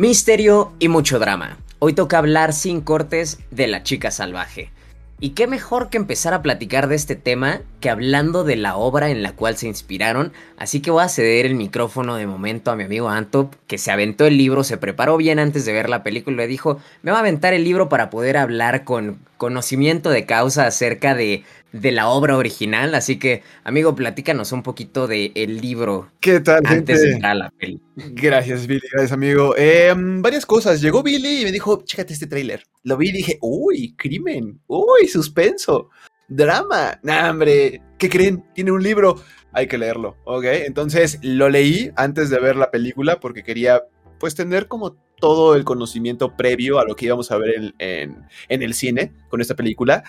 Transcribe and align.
Misterio 0.00 0.70
y 0.78 0.86
mucho 0.86 1.18
drama. 1.18 1.58
Hoy 1.80 1.92
toca 1.92 2.18
hablar 2.18 2.52
sin 2.52 2.82
cortes 2.82 3.40
de 3.50 3.66
la 3.66 3.82
chica 3.82 4.12
salvaje. 4.12 4.70
Y 5.18 5.30
qué 5.30 5.48
mejor 5.48 5.90
que 5.90 5.96
empezar 5.96 6.34
a 6.34 6.40
platicar 6.40 6.86
de 6.86 6.94
este 6.94 7.16
tema 7.16 7.62
que 7.80 7.90
hablando 7.90 8.44
de 8.44 8.54
la 8.54 8.76
obra 8.76 9.10
en 9.10 9.24
la 9.24 9.32
cual 9.32 9.56
se 9.56 9.66
inspiraron, 9.66 10.32
así 10.56 10.78
que 10.78 10.92
voy 10.92 11.02
a 11.02 11.08
ceder 11.08 11.46
el 11.46 11.56
micrófono 11.56 12.14
de 12.14 12.28
momento 12.28 12.70
a 12.70 12.76
mi 12.76 12.84
amigo 12.84 13.08
Antop, 13.08 13.52
que 13.66 13.76
se 13.76 13.90
aventó 13.90 14.24
el 14.24 14.38
libro, 14.38 14.62
se 14.62 14.76
preparó 14.76 15.16
bien 15.16 15.40
antes 15.40 15.64
de 15.64 15.72
ver 15.72 15.88
la 15.88 16.04
película 16.04 16.44
y 16.44 16.46
dijo, 16.46 16.78
me 17.02 17.10
va 17.10 17.16
a 17.16 17.20
aventar 17.20 17.52
el 17.52 17.64
libro 17.64 17.88
para 17.88 18.08
poder 18.08 18.36
hablar 18.36 18.84
con 18.84 19.18
conocimiento 19.36 20.10
de 20.10 20.26
causa 20.26 20.64
acerca 20.64 21.16
de, 21.16 21.42
de 21.80 21.92
la 21.92 22.08
obra 22.08 22.36
original, 22.36 22.94
así 22.94 23.18
que 23.18 23.42
amigo, 23.64 23.94
platícanos 23.94 24.52
un 24.52 24.62
poquito 24.62 25.06
del 25.06 25.32
el 25.34 25.60
libro. 25.60 26.10
¿Qué 26.20 26.40
tal? 26.40 26.62
Antes 26.64 27.02
de 27.02 27.12
entrar 27.12 27.32
a 27.32 27.34
la 27.34 27.50
peli. 27.50 27.80
Gracias, 27.96 28.66
Billy, 28.66 28.82
gracias, 28.92 29.12
amigo. 29.12 29.56
Em, 29.56 30.22
varias 30.22 30.46
cosas. 30.46 30.80
Llegó 30.80 31.02
Billy 31.02 31.42
y 31.42 31.44
me 31.44 31.52
dijo, 31.52 31.82
chécate 31.84 32.12
este 32.12 32.26
tráiler. 32.26 32.64
Lo 32.82 32.96
vi 32.96 33.08
y 33.08 33.12
dije, 33.12 33.38
uy, 33.40 33.94
crimen, 33.96 34.60
uy, 34.66 35.08
suspenso 35.08 35.90
drama. 36.28 37.00
Nah, 37.02 37.30
hombre, 37.30 37.82
¿qué 37.98 38.08
creen? 38.08 38.44
Tiene 38.54 38.70
un 38.70 38.82
libro. 38.82 39.16
Hay 39.52 39.66
que 39.66 39.78
leerlo, 39.78 40.16
¿ok? 40.24 40.44
Entonces 40.44 41.18
lo 41.22 41.48
leí 41.48 41.90
antes 41.96 42.30
de 42.30 42.38
ver 42.38 42.54
la 42.56 42.70
película 42.70 43.18
porque 43.18 43.42
quería, 43.42 43.82
pues, 44.20 44.34
tener 44.34 44.68
como 44.68 44.96
todo 45.20 45.54
el 45.54 45.64
conocimiento 45.64 46.36
previo 46.36 46.78
a 46.78 46.84
lo 46.84 46.94
que 46.96 47.06
íbamos 47.06 47.30
a 47.30 47.38
ver 47.38 47.74
en, 47.78 48.26
el 48.48 48.74
cine 48.74 49.12
con 49.28 49.40
esta 49.40 49.54
película. 49.54 50.04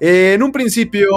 en 0.00 0.42
un 0.42 0.52
principio, 0.52 1.08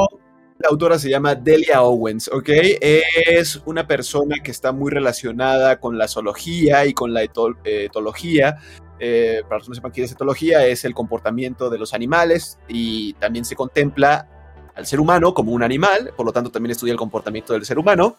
la 0.59 0.69
autora 0.69 0.97
se 0.97 1.09
llama 1.09 1.35
Delia 1.35 1.83
Owens, 1.83 2.29
¿ok? 2.29 2.49
Es 2.81 3.61
una 3.65 3.87
persona 3.87 4.37
que 4.43 4.51
está 4.51 4.71
muy 4.71 4.91
relacionada 4.91 5.79
con 5.79 5.97
la 5.97 6.07
zoología 6.07 6.85
y 6.85 6.93
con 6.93 7.13
la 7.13 7.23
etología. 7.23 8.57
Eh, 8.99 9.43
para 9.43 9.57
los 9.57 9.65
que 9.65 9.69
no 9.69 9.75
sepan 9.75 9.91
qué 9.91 10.03
es 10.03 10.11
etología, 10.11 10.65
es 10.65 10.83
el 10.83 10.95
comportamiento 10.95 11.69
de 11.69 11.77
los 11.77 11.93
animales 11.93 12.57
y 12.67 13.13
también 13.13 13.45
se 13.45 13.55
contempla 13.55 14.27
al 14.75 14.85
ser 14.87 14.99
humano 14.99 15.33
como 15.33 15.51
un 15.51 15.63
animal, 15.63 16.13
por 16.15 16.25
lo 16.25 16.31
tanto 16.31 16.49
también 16.49 16.71
estudia 16.71 16.93
el 16.93 16.97
comportamiento 16.97 17.53
del 17.53 17.65
ser 17.65 17.77
humano. 17.77 18.17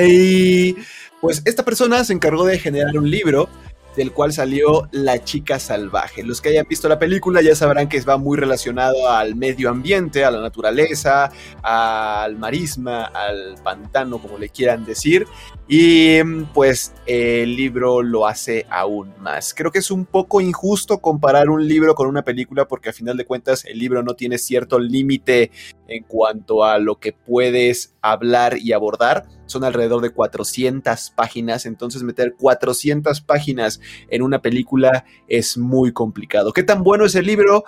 Y 0.00 0.74
pues 1.20 1.42
esta 1.44 1.64
persona 1.64 2.02
se 2.02 2.12
encargó 2.12 2.44
de 2.46 2.58
generar 2.58 2.96
un 2.96 3.08
libro 3.08 3.48
del 3.96 4.12
cual 4.12 4.32
salió 4.32 4.88
La 4.92 5.22
chica 5.22 5.58
salvaje. 5.58 6.22
Los 6.22 6.40
que 6.40 6.50
hayan 6.50 6.66
visto 6.68 6.88
la 6.88 6.98
película 6.98 7.42
ya 7.42 7.54
sabrán 7.54 7.88
que 7.88 8.00
va 8.02 8.16
muy 8.16 8.38
relacionado 8.38 9.08
al 9.08 9.34
medio 9.34 9.70
ambiente, 9.70 10.24
a 10.24 10.30
la 10.30 10.40
naturaleza, 10.40 11.30
al 11.62 12.36
marisma, 12.36 13.04
al 13.04 13.56
pantano, 13.62 14.18
como 14.18 14.38
le 14.38 14.48
quieran 14.48 14.84
decir. 14.84 15.26
Y 15.74 16.22
pues 16.52 16.92
el 17.06 17.56
libro 17.56 18.02
lo 18.02 18.26
hace 18.26 18.66
aún 18.68 19.14
más. 19.20 19.54
Creo 19.54 19.72
que 19.72 19.78
es 19.78 19.90
un 19.90 20.04
poco 20.04 20.42
injusto 20.42 20.98
comparar 20.98 21.48
un 21.48 21.66
libro 21.66 21.94
con 21.94 22.08
una 22.08 22.24
película 22.24 22.68
porque 22.68 22.90
a 22.90 22.92
final 22.92 23.16
de 23.16 23.24
cuentas 23.24 23.64
el 23.64 23.78
libro 23.78 24.02
no 24.02 24.12
tiene 24.12 24.36
cierto 24.36 24.78
límite 24.78 25.50
en 25.88 26.02
cuanto 26.02 26.62
a 26.62 26.78
lo 26.78 27.00
que 27.00 27.14
puedes 27.14 27.94
hablar 28.02 28.58
y 28.58 28.74
abordar. 28.74 29.24
Son 29.46 29.64
alrededor 29.64 30.02
de 30.02 30.10
400 30.10 31.12
páginas, 31.16 31.64
entonces 31.64 32.02
meter 32.02 32.34
400 32.38 33.22
páginas 33.22 33.80
en 34.10 34.20
una 34.20 34.42
película 34.42 35.06
es 35.26 35.56
muy 35.56 35.94
complicado. 35.94 36.52
¿Qué 36.52 36.64
tan 36.64 36.82
bueno 36.82 37.06
es 37.06 37.14
el 37.14 37.24
libro? 37.24 37.64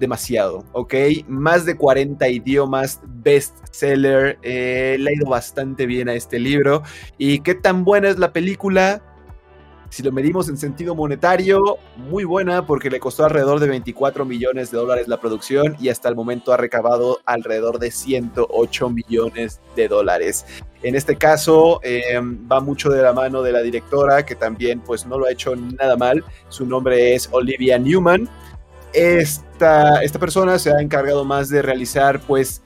Demasiado, 0.00 0.64
¿ok? 0.72 0.94
Más 1.28 1.64
de 1.64 1.76
40 1.76 2.28
idiomas, 2.28 3.00
bestseller, 3.06 4.38
eh, 4.42 4.96
le 4.98 5.10
ha 5.10 5.14
ido 5.14 5.28
bastante 5.28 5.86
bien 5.86 6.08
a 6.08 6.14
este 6.14 6.40
libro. 6.40 6.82
¿Y 7.18 7.40
qué 7.40 7.54
tan 7.54 7.84
buena 7.84 8.08
es 8.08 8.18
la 8.18 8.32
película? 8.32 9.02
Si 9.90 10.04
lo 10.04 10.12
medimos 10.12 10.48
en 10.48 10.56
sentido 10.56 10.94
monetario, 10.94 11.78
muy 11.96 12.22
buena 12.22 12.64
porque 12.64 12.90
le 12.90 13.00
costó 13.00 13.24
alrededor 13.24 13.58
de 13.58 13.66
24 13.66 14.24
millones 14.24 14.70
de 14.70 14.78
dólares 14.78 15.08
la 15.08 15.20
producción 15.20 15.76
y 15.80 15.88
hasta 15.88 16.08
el 16.08 16.14
momento 16.14 16.52
ha 16.52 16.56
recabado 16.56 17.18
alrededor 17.24 17.80
de 17.80 17.90
108 17.90 18.88
millones 18.88 19.60
de 19.74 19.88
dólares. 19.88 20.46
En 20.84 20.94
este 20.94 21.16
caso 21.16 21.80
em, 21.82 22.48
va 22.50 22.60
mucho 22.60 22.88
de 22.90 23.02
la 23.02 23.12
mano 23.12 23.42
de 23.42 23.50
la 23.50 23.62
directora 23.62 24.24
que 24.24 24.36
también 24.36 24.78
pues 24.78 25.06
no 25.06 25.18
lo 25.18 25.26
ha 25.26 25.32
hecho 25.32 25.56
nada 25.56 25.96
mal. 25.96 26.24
Su 26.50 26.66
nombre 26.66 27.16
es 27.16 27.28
Olivia 27.32 27.76
Newman. 27.76 28.28
Esta, 28.92 30.02
esta 30.02 30.18
persona 30.18 30.58
se 30.58 30.70
ha 30.70 30.80
encargado 30.80 31.24
más 31.24 31.48
de 31.48 31.62
realizar 31.62 32.20
pues 32.20 32.62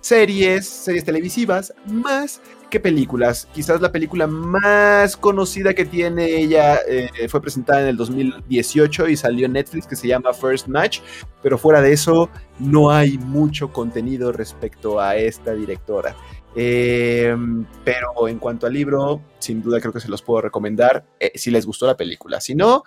series, 0.00 0.68
series 0.68 1.04
televisivas, 1.04 1.72
más 1.86 2.40
que 2.68 2.78
películas. 2.78 3.48
Quizás 3.54 3.80
la 3.80 3.90
película 3.90 4.26
más 4.26 5.16
conocida 5.16 5.72
que 5.72 5.84
tiene 5.84 6.26
ella 6.26 6.78
eh, 6.86 7.08
fue 7.28 7.40
presentada 7.40 7.82
en 7.82 7.88
el 7.88 7.96
2018 7.96 9.08
y 9.08 9.16
salió 9.16 9.46
en 9.46 9.52
Netflix 9.52 9.86
que 9.86 9.96
se 9.96 10.08
llama 10.08 10.34
First 10.34 10.66
Match, 10.66 11.00
pero 11.42 11.56
fuera 11.56 11.80
de 11.80 11.92
eso 11.92 12.28
no 12.58 12.90
hay 12.90 13.16
mucho 13.16 13.72
contenido 13.72 14.30
respecto 14.32 15.00
a 15.00 15.16
esta 15.16 15.54
directora. 15.54 16.14
Em, 16.56 17.64
pero 17.82 18.28
en 18.28 18.38
cuanto 18.38 18.66
al 18.66 18.74
libro, 18.74 19.22
sin 19.38 19.62
duda 19.62 19.80
creo 19.80 19.92
que 19.92 20.00
se 20.00 20.08
los 20.08 20.20
puedo 20.20 20.42
recomendar 20.42 21.04
eh, 21.18 21.32
si 21.34 21.50
les 21.50 21.64
gustó 21.64 21.86
la 21.86 21.96
película. 21.96 22.40
Si 22.40 22.54
no, 22.54 22.84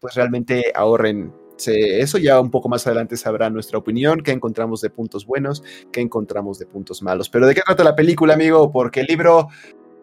pues 0.00 0.14
realmente 0.14 0.70
ahorren 0.74 1.32
eso 1.66 2.18
ya 2.18 2.40
un 2.40 2.50
poco 2.50 2.68
más 2.68 2.86
adelante 2.86 3.16
sabrá 3.16 3.50
nuestra 3.50 3.78
opinión, 3.78 4.22
qué 4.22 4.32
encontramos 4.32 4.80
de 4.80 4.90
puntos 4.90 5.26
buenos, 5.26 5.62
qué 5.92 6.00
encontramos 6.00 6.58
de 6.58 6.66
puntos 6.66 7.02
malos. 7.02 7.28
Pero 7.28 7.46
¿de 7.46 7.54
qué 7.54 7.62
trata 7.64 7.82
la 7.84 7.96
película, 7.96 8.34
amigo? 8.34 8.70
Porque 8.70 9.00
el 9.00 9.06
libro, 9.06 9.48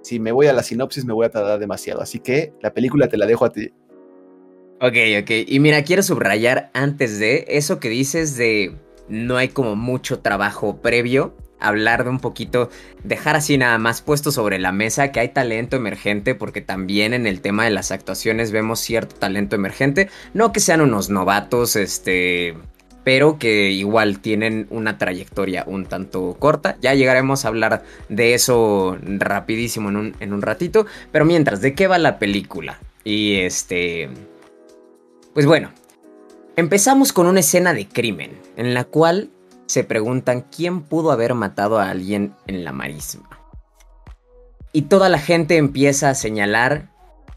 si 0.01 0.19
me 0.19 0.31
voy 0.31 0.47
a 0.47 0.53
la 0.53 0.63
sinopsis, 0.63 1.05
me 1.05 1.13
voy 1.13 1.25
a 1.25 1.29
tardar 1.29 1.59
demasiado. 1.59 2.01
Así 2.01 2.19
que 2.19 2.53
la 2.61 2.73
película 2.73 3.07
te 3.07 3.17
la 3.17 3.25
dejo 3.25 3.45
a 3.45 3.51
ti. 3.51 3.71
Ok, 4.81 4.97
ok. 5.21 5.31
Y 5.47 5.59
mira, 5.59 5.83
quiero 5.83 6.03
subrayar 6.03 6.69
antes 6.73 7.19
de 7.19 7.45
eso 7.47 7.79
que 7.79 7.89
dices 7.89 8.35
de 8.35 8.75
no 9.07 9.37
hay 9.37 9.49
como 9.49 9.75
mucho 9.75 10.19
trabajo 10.19 10.81
previo 10.81 11.33
hablar 11.59 12.03
de 12.03 12.09
un 12.09 12.19
poquito, 12.19 12.69
dejar 13.03 13.35
así 13.35 13.57
nada 13.57 13.77
más 13.77 14.01
puesto 14.01 14.31
sobre 14.31 14.59
la 14.59 14.71
mesa 14.71 15.11
que 15.11 15.19
hay 15.19 15.29
talento 15.29 15.75
emergente, 15.75 16.35
porque 16.35 16.61
también 16.61 17.13
en 17.13 17.27
el 17.27 17.41
tema 17.41 17.63
de 17.63 17.71
las 17.71 17.91
actuaciones 17.91 18.51
vemos 18.51 18.79
cierto 18.79 19.15
talento 19.15 19.55
emergente, 19.55 20.09
no 20.33 20.51
que 20.51 20.59
sean 20.59 20.81
unos 20.81 21.09
novatos, 21.09 21.75
este, 21.75 22.55
pero 23.05 23.37
que 23.37 23.71
igual 23.71 24.19
tienen 24.19 24.67
una 24.71 24.97
trayectoria 24.97 25.63
un 25.67 25.85
tanto 25.85 26.35
corta. 26.39 26.75
Ya 26.81 26.93
llegaremos 26.95 27.45
a 27.45 27.49
hablar 27.49 27.83
de 28.09 28.33
eso 28.33 28.97
rapidísimo 29.01 29.89
en 29.89 29.95
un, 29.95 30.15
en 30.19 30.33
un 30.33 30.41
ratito, 30.41 30.87
pero 31.11 31.23
mientras, 31.23 31.61
¿de 31.61 31.73
qué 31.75 31.87
va 31.87 31.97
la 31.97 32.19
película? 32.19 32.79
Y 33.03 33.35
este... 33.35 34.09
Pues 35.35 35.45
bueno, 35.45 35.71
empezamos 36.55 37.13
con 37.13 37.27
una 37.27 37.41
escena 37.41 37.73
de 37.73 37.87
crimen, 37.87 38.31
en 38.55 38.73
la 38.73 38.85
cual 38.85 39.29
se 39.65 39.83
preguntan 39.83 40.45
quién 40.55 40.81
pudo 40.81 41.11
haber 41.11 41.33
matado 41.33 41.79
a 41.79 41.89
alguien 41.89 42.35
en 42.47 42.63
la 42.63 42.71
marisma. 42.71 43.29
Y 44.71 44.83
toda 44.83 45.09
la 45.09 45.19
gente 45.19 45.57
empieza 45.57 46.09
a 46.09 46.15
señalar 46.15 46.89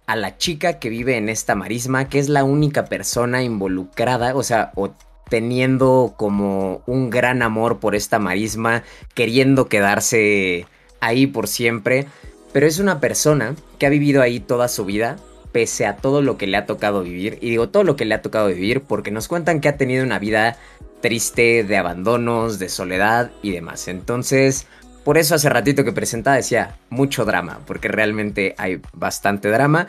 a 0.06 0.16
la 0.16 0.38
chica 0.38 0.78
que 0.78 0.88
vive 0.88 1.16
en 1.16 1.28
esta 1.28 1.54
marisma, 1.54 2.08
que 2.08 2.18
es 2.18 2.28
la 2.28 2.42
única 2.42 2.86
persona 2.86 3.42
involucrada, 3.42 4.34
o 4.34 4.42
sea, 4.42 4.72
o 4.74 4.90
teniendo 5.28 6.14
como 6.16 6.82
un 6.86 7.10
gran 7.10 7.42
amor 7.42 7.78
por 7.78 7.94
esta 7.94 8.18
marisma, 8.18 8.82
queriendo 9.14 9.68
quedarse 9.68 10.66
ahí 11.00 11.26
por 11.26 11.46
siempre, 11.46 12.06
pero 12.52 12.66
es 12.66 12.78
una 12.78 13.00
persona 13.00 13.54
que 13.78 13.86
ha 13.86 13.90
vivido 13.90 14.22
ahí 14.22 14.40
toda 14.40 14.68
su 14.68 14.84
vida, 14.84 15.16
pese 15.52 15.86
a 15.86 15.96
todo 15.96 16.22
lo 16.22 16.38
que 16.38 16.46
le 16.46 16.56
ha 16.56 16.66
tocado 16.66 17.02
vivir, 17.02 17.38
y 17.40 17.50
digo 17.50 17.68
todo 17.68 17.84
lo 17.84 17.96
que 17.96 18.04
le 18.04 18.14
ha 18.14 18.22
tocado 18.22 18.48
vivir 18.48 18.80
porque 18.82 19.10
nos 19.10 19.28
cuentan 19.28 19.60
que 19.60 19.68
ha 19.68 19.76
tenido 19.76 20.04
una 20.04 20.18
vida 20.18 20.56
triste, 21.00 21.64
de 21.64 21.76
abandonos, 21.76 22.58
de 22.58 22.68
soledad 22.68 23.30
y 23.42 23.52
demás. 23.52 23.88
Entonces, 23.88 24.66
por 25.04 25.18
eso 25.18 25.34
hace 25.34 25.48
ratito 25.48 25.84
que 25.84 25.92
presentaba 25.92 26.36
decía 26.36 26.76
mucho 26.90 27.24
drama, 27.24 27.60
porque 27.66 27.88
realmente 27.88 28.54
hay 28.58 28.80
bastante 28.92 29.48
drama. 29.48 29.88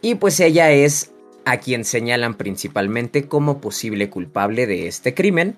Y 0.00 0.16
pues 0.16 0.38
ella 0.40 0.70
es 0.70 1.12
a 1.44 1.58
quien 1.58 1.84
señalan 1.84 2.34
principalmente 2.34 3.26
como 3.26 3.60
posible 3.60 4.10
culpable 4.10 4.66
de 4.66 4.86
este 4.86 5.14
crimen. 5.14 5.56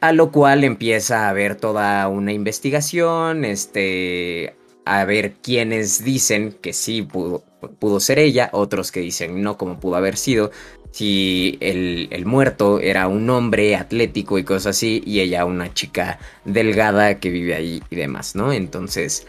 A 0.00 0.12
lo 0.12 0.32
cual 0.32 0.64
empieza 0.64 1.26
a 1.26 1.30
haber 1.30 1.56
toda 1.56 2.06
una 2.08 2.32
investigación, 2.32 3.44
este, 3.44 4.54
a 4.84 5.04
ver 5.04 5.34
quiénes 5.42 6.04
dicen 6.04 6.52
que 6.60 6.72
sí 6.72 7.02
pudo, 7.02 7.42
pudo 7.78 8.00
ser 8.00 8.18
ella, 8.18 8.50
otros 8.52 8.92
que 8.92 9.00
dicen 9.00 9.42
no 9.42 9.56
como 9.56 9.80
pudo 9.80 9.96
haber 9.96 10.16
sido 10.16 10.50
si 10.94 11.58
el, 11.58 12.24
muerto 12.24 12.78
era 12.78 13.08
un 13.08 13.28
hombre 13.28 13.74
atlético 13.74 14.38
y 14.38 14.44
cosas 14.44 14.76
así, 14.76 15.02
y 15.04 15.18
ella 15.18 15.44
una 15.44 15.74
chica 15.74 16.20
delgada 16.44 17.18
que 17.18 17.30
vive 17.30 17.56
ahí 17.56 17.82
y 17.90 17.96
demás, 17.96 18.36
¿no? 18.36 18.52
Entonces, 18.52 19.26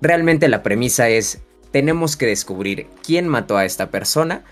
realmente 0.00 0.48
la 0.48 0.64
premisa 0.64 1.08
es, 1.08 1.42
tenemos 1.70 2.16
que 2.16 2.26
descubrir 2.26 2.88
quién 3.04 3.28
mató 3.28 3.56
a 3.56 3.64
esta 3.64 3.92
persona, 3.92 4.42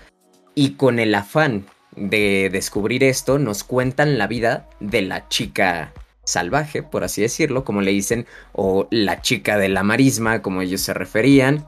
y 0.55 0.75
con 0.75 0.99
el 0.99 1.13
afán 1.13 1.65
de 1.97 2.49
descubrir 2.49 3.03
esto, 3.03 3.37
nos 3.37 3.65
cuentan 3.65 4.17
la 4.17 4.27
vida 4.27 4.69
de 4.79 5.01
la 5.01 5.27
chica 5.27 5.91
salvaje, 6.23 6.83
por 6.83 7.03
así 7.03 7.21
decirlo, 7.21 7.65
como 7.65 7.81
le 7.81 7.91
dicen, 7.91 8.27
o 8.53 8.87
la 8.91 9.21
chica 9.21 9.57
de 9.57 9.67
la 9.67 9.83
marisma, 9.83 10.41
como 10.41 10.61
ellos 10.61 10.79
se 10.79 10.93
referían, 10.93 11.67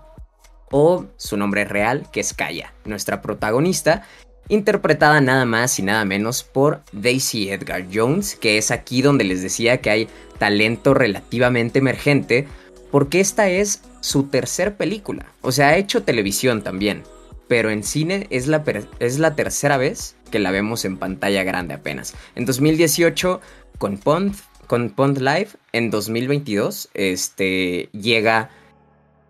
o 0.72 1.08
su 1.18 1.36
nombre 1.36 1.66
real, 1.66 2.08
que 2.14 2.22
es 2.22 2.34
Kaya, 2.34 2.74
nuestra 2.86 3.22
protagonista, 3.22 4.04
interpretada 4.48 5.22
nada 5.22 5.46
más 5.46 5.80
y 5.80 5.84
nada 5.84 6.06
menos 6.06 6.44
por 6.44 6.82
Daisy 6.92 7.50
Edgar 7.50 7.86
Jones, 7.92 8.36
que 8.36 8.58
es 8.58 8.72
aquí 8.72 9.02
donde 9.02 9.24
les 9.24 9.42
decía 9.42 9.78
que 9.78 9.90
hay 9.90 10.08
talento 10.38 10.94
relativamente 10.94 11.80
emergente, 11.80 12.48
porque 12.92 13.20
esta 13.20 13.50
es 13.50 13.82
su 14.02 14.24
tercer 14.24 14.76
película, 14.76 15.26
o 15.42 15.52
sea, 15.52 15.70
ha 15.70 15.78
hecho 15.78 16.04
televisión 16.04 16.64
también, 16.64 17.04
pero 17.48 17.70
en 17.70 17.84
cine 17.84 18.28
es 18.30 18.48
la, 18.48 18.64
es 19.00 19.20
la 19.20 19.36
tercera 19.36 19.78
vez 19.78 20.16
que 20.32 20.40
la 20.40 20.52
vemos 20.52 20.86
en 20.86 20.98
pantalla 20.98 21.44
grande 21.44 21.74
apenas. 21.74 22.14
En 22.36 22.46
2018 22.46 23.42
con 23.78 23.98
Pond, 23.98 24.36
con 24.68 24.90
Pond 24.90 25.20
Live, 25.20 25.50
en 25.74 25.90
2022 25.90 26.90
este, 26.94 27.90
llega... 27.92 28.50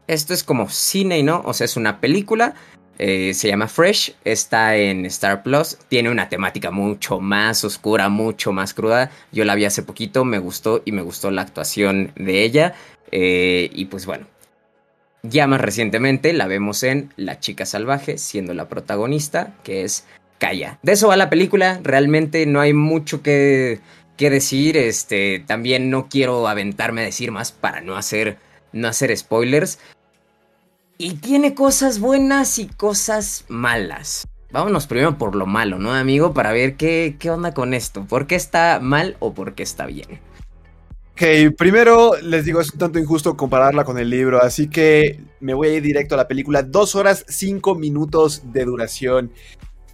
Esto 0.08 0.36
es 0.36 0.44
como 0.44 0.70
cine, 0.70 1.24
¿no? 1.24 1.42
O 1.46 1.54
sea, 1.56 1.66
es 1.66 1.78
una 1.78 2.00
película 2.00 2.54
eh, 2.98 3.34
se 3.34 3.48
llama 3.50 3.68
Fresh, 3.68 4.16
está 4.24 4.76
en 4.78 5.06
Star 5.06 5.44
Plus, 5.44 5.78
tiene 5.90 6.10
una 6.10 6.30
temática 6.30 6.72
mucho 6.72 7.20
más 7.20 7.64
oscura, 7.64 8.10
mucho 8.10 8.52
más 8.52 8.74
cruda. 8.74 9.12
Yo 9.32 9.44
la 9.46 9.56
vi 9.56 9.66
hace 9.66 9.84
poquito, 9.84 10.26
me 10.26 10.40
gustó 10.40 10.82
y 10.86 10.92
me 10.92 11.02
gustó 11.02 11.32
la 11.32 11.42
actuación 11.42 12.12
de 12.16 12.44
ella. 12.44 12.76
Eh, 13.12 13.70
y 13.74 13.86
pues 13.86 14.06
bueno, 14.06 14.28
ya 15.24 15.48
más 15.48 15.62
recientemente 15.62 16.34
la 16.34 16.48
vemos 16.48 16.84
en 16.84 17.14
La 17.18 17.40
chica 17.40 17.66
salvaje, 17.66 18.18
siendo 18.18 18.54
la 18.54 18.70
protagonista, 18.70 19.54
que 19.64 19.84
es 19.84 20.06
Kaya. 20.38 20.80
De 20.84 20.94
eso 20.94 21.08
va 21.08 21.18
la 21.18 21.30
película, 21.30 21.80
realmente 21.84 22.46
no 22.46 22.60
hay 22.62 22.74
mucho 22.74 23.22
que, 23.22 23.80
que 24.18 24.30
decir, 24.30 24.78
este, 24.78 25.44
también 25.46 25.90
no 25.90 26.08
quiero 26.10 26.48
aventarme 26.48 27.02
a 27.02 27.06
decir 27.06 27.32
más 27.32 27.52
para 27.52 27.82
no 27.82 27.96
hacer, 27.98 28.38
no 28.72 28.88
hacer 28.88 29.16
spoilers. 29.16 29.80
Y 30.98 31.16
tiene 31.16 31.54
cosas 31.54 32.00
buenas 32.00 32.58
y 32.58 32.68
cosas 32.68 33.44
malas. 33.50 34.28
Vámonos 34.52 34.88
primero 34.88 35.18
por 35.18 35.36
lo 35.36 35.46
malo, 35.46 35.78
¿no, 35.78 35.92
amigo? 35.94 36.34
Para 36.34 36.54
ver 36.54 36.78
qué, 36.78 37.18
qué 37.20 37.30
onda 37.30 37.54
con 37.54 37.74
esto. 37.74 38.06
¿Por 38.06 38.28
qué 38.28 38.36
está 38.36 38.80
mal 38.82 39.18
o 39.20 39.34
por 39.34 39.56
qué 39.56 39.64
está 39.64 39.86
bien? 39.86 40.22
Ok, 41.12 41.56
primero 41.58 42.14
les 42.22 42.46
digo, 42.46 42.62
es 42.62 42.72
un 42.72 42.80
tanto 42.80 43.00
injusto 43.00 43.36
compararla 43.36 43.84
con 43.84 43.98
el 43.98 44.10
libro, 44.10 44.42
así 44.42 44.70
que 44.70 45.22
me 45.40 45.54
voy 45.54 45.70
a 45.70 45.74
ir 45.74 45.82
directo 45.82 46.16
a 46.16 46.18
la 46.18 46.28
película. 46.28 46.64
Dos 46.64 46.96
horas, 46.96 47.26
cinco 47.28 47.76
minutos 47.76 48.44
de 48.54 48.66
duración 48.66 49.32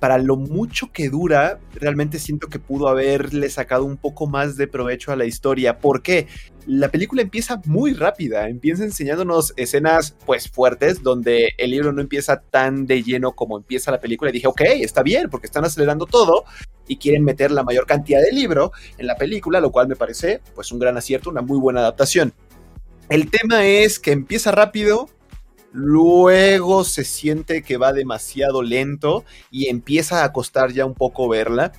para 0.02 0.18
lo 0.18 0.36
mucho 0.36 0.92
que 0.92 1.10
dura, 1.10 1.60
realmente 1.76 2.18
siento 2.18 2.48
que 2.48 2.58
pudo 2.58 2.88
haberle 2.88 3.48
sacado 3.52 3.86
un 3.86 3.98
poco 3.98 4.26
más 4.26 4.58
de 4.58 4.68
provecho 4.68 5.12
a 5.12 5.16
la 5.16 5.26
historia. 5.26 5.78
¿Por 5.78 6.02
qué? 6.02 6.26
La 6.66 6.90
película 6.90 7.22
empieza 7.22 7.62
muy 7.66 7.94
rápida, 7.94 8.50
empieza 8.50 8.84
enseñándonos 8.84 9.54
escenas 9.58 10.16
pues 10.26 10.50
fuertes 10.50 11.04
donde 11.04 11.50
el 11.56 11.70
libro 11.70 11.94
no 11.94 12.02
empieza 12.02 12.42
tan 12.42 12.88
de 12.88 13.04
lleno 13.04 13.34
como 13.34 13.58
empieza 13.58 13.92
la 13.92 14.00
película 14.00 14.32
y 14.32 14.34
dije, 14.34 14.48
ok, 14.48 14.62
está 14.80 15.04
bien, 15.04 15.30
porque 15.30 15.46
están 15.46 15.66
acelerando 15.66 16.08
todo 16.08 16.46
y 16.88 16.98
quieren 16.98 17.24
meter 17.24 17.52
la 17.52 17.62
mayor 17.62 17.86
cantidad 17.86 18.24
de 18.24 18.32
libro 18.32 18.72
en 18.98 19.06
la 19.06 19.18
película, 19.18 19.60
lo 19.60 19.72
cual 19.72 19.88
me 19.88 19.96
parece 19.96 20.42
pues 20.56 20.72
un 20.72 20.80
gran 20.80 20.98
acierto, 20.98 21.30
una 21.30 21.44
muy 21.44 21.60
buena 21.60 21.82
adaptación. 21.82 22.34
El 23.08 23.30
tema 23.30 23.68
es 23.68 24.00
que 24.00 24.14
empieza 24.14 24.50
rápido, 24.50 25.12
luego 25.72 26.84
se 26.84 27.04
siente 27.04 27.64
que 27.64 27.78
va 27.78 27.94
demasiado 27.94 28.62
lento 28.62 29.26
y 29.50 29.68
empieza 29.68 30.24
a 30.24 30.34
costar 30.34 30.72
ya 30.72 30.86
un 30.86 30.94
poco 30.94 31.28
verla. 31.30 31.72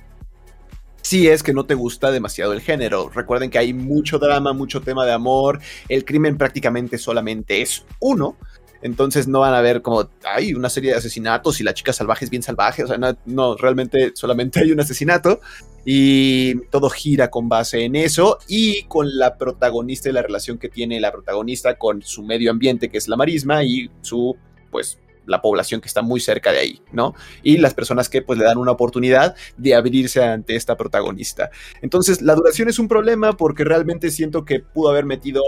Si 1.01 1.27
es 1.27 1.43
que 1.43 1.53
no 1.53 1.65
te 1.65 1.73
gusta 1.73 2.11
demasiado 2.11 2.53
el 2.53 2.61
género. 2.61 3.09
Recuerden 3.09 3.49
que 3.49 3.57
hay 3.57 3.73
mucho 3.73 4.19
drama, 4.19 4.53
mucho 4.53 4.81
tema 4.81 5.05
de 5.05 5.11
amor. 5.11 5.59
El 5.89 6.05
crimen 6.05 6.37
prácticamente 6.37 6.97
solamente 6.97 7.61
es 7.61 7.85
uno. 7.99 8.37
Entonces 8.83 9.29
no 9.29 9.39
van 9.39 9.53
a 9.53 9.61
ver 9.61 9.81
como 9.81 10.09
hay 10.25 10.53
una 10.53 10.69
serie 10.69 10.91
de 10.91 10.97
asesinatos 10.97 11.61
y 11.61 11.63
la 11.63 11.73
chica 11.73 11.93
salvaje 11.93 12.25
es 12.25 12.29
bien 12.29 12.43
salvaje. 12.43 12.83
O 12.83 12.87
sea, 12.87 12.97
no, 13.25 13.55
realmente 13.55 14.11
solamente 14.13 14.59
hay 14.59 14.73
un 14.73 14.79
asesinato 14.81 15.39
y 15.85 16.55
todo 16.69 16.89
gira 16.89 17.29
con 17.29 17.47
base 17.47 17.85
en 17.85 17.95
eso 17.95 18.39
y 18.47 18.83
con 18.83 19.17
la 19.17 19.37
protagonista 19.37 20.09
y 20.09 20.11
la 20.11 20.21
relación 20.21 20.57
que 20.57 20.67
tiene 20.67 20.99
la 20.99 21.13
protagonista 21.13 21.77
con 21.77 22.01
su 22.01 22.23
medio 22.23 22.51
ambiente, 22.51 22.89
que 22.89 22.97
es 22.97 23.07
la 23.07 23.15
marisma, 23.15 23.63
y 23.63 23.89
su, 24.01 24.35
pues, 24.69 24.99
la 25.25 25.41
población 25.41 25.79
que 25.79 25.87
está 25.87 26.01
muy 26.01 26.19
cerca 26.19 26.51
de 26.51 26.59
ahí, 26.59 26.81
¿no? 26.91 27.15
Y 27.41 27.57
las 27.57 27.73
personas 27.73 28.09
que 28.09 28.21
pues 28.21 28.37
le 28.37 28.43
dan 28.43 28.57
una 28.57 28.71
oportunidad 28.71 29.35
de 29.55 29.75
abrirse 29.75 30.21
ante 30.21 30.57
esta 30.57 30.75
protagonista. 30.75 31.49
Entonces, 31.81 32.21
la 32.21 32.35
duración 32.35 32.67
es 32.67 32.79
un 32.79 32.89
problema 32.89 33.37
porque 33.37 33.63
realmente 33.63 34.11
siento 34.11 34.43
que 34.43 34.59
pudo 34.59 34.89
haber 34.89 35.05
metido 35.05 35.41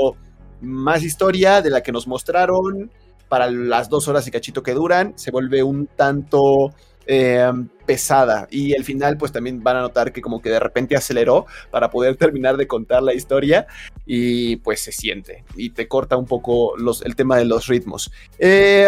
más 0.61 1.03
historia 1.03 1.61
de 1.61 1.69
la 1.69 1.83
que 1.83 1.91
nos 1.91 2.07
mostraron 2.07 2.89
para 3.27 3.50
las 3.50 3.89
dos 3.89 4.07
horas 4.07 4.27
y 4.27 4.31
cachito 4.31 4.63
que 4.63 4.74
duran, 4.74 5.13
se 5.18 5.31
vuelve 5.31 5.63
un 5.63 5.88
tanto 5.88 6.74
eh, 7.07 7.51
pesada 7.86 8.48
y 8.50 8.75
al 8.75 8.83
final 8.83 9.16
pues 9.16 9.31
también 9.31 9.62
van 9.62 9.77
a 9.77 9.81
notar 9.81 10.12
que 10.12 10.24
como 10.24 10.42
que 10.42 10.50
de 10.50 10.60
repente 10.60 10.95
aceleró 10.95 11.45
para 11.69 11.92
poder 11.92 12.16
terminar 12.18 12.57
de 12.57 12.66
contar 12.66 13.04
la 13.04 13.13
historia 13.13 13.68
y 14.07 14.56
pues 14.57 14.81
se 14.81 14.92
siente 14.92 15.44
y 15.56 15.69
te 15.69 15.88
corta 15.88 16.18
un 16.18 16.25
poco 16.25 16.75
los, 16.77 17.04
el 17.04 17.16
tema 17.16 17.38
de 17.38 17.45
los 17.45 17.68
ritmos. 17.68 18.12
Eh, 18.39 18.88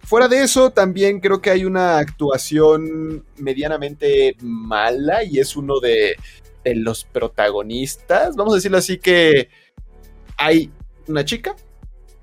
fuera 0.00 0.28
de 0.28 0.42
eso 0.42 0.70
también 0.70 1.20
creo 1.20 1.40
que 1.40 1.48
hay 1.48 1.64
una 1.64 1.98
actuación 1.98 3.24
medianamente 3.38 4.36
mala 4.42 5.24
y 5.24 5.38
es 5.38 5.56
uno 5.56 5.80
de 5.80 6.16
los 6.64 7.04
protagonistas, 7.04 8.36
vamos 8.36 8.52
a 8.52 8.56
decirlo 8.56 8.76
así 8.76 8.98
que 8.98 9.48
hay 10.36 10.70
una 11.06 11.24
chica 11.24 11.56